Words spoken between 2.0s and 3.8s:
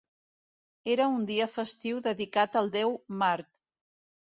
dedicat al déu Mart.